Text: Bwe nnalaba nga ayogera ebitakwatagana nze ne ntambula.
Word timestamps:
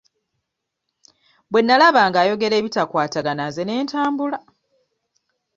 Bwe 1.49 1.59
nnalaba 1.61 2.01
nga 2.09 2.19
ayogera 2.23 2.55
ebitakwatagana 2.57 3.43
nze 3.49 3.63
ne 3.65 3.75
ntambula. 3.85 4.39